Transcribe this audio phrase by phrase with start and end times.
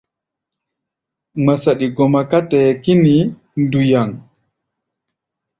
[1.39, 3.21] Ŋma saɗi gɔma ká tɛ-ɛ́ɛ́ kínií
[3.61, 4.09] nduyaŋ.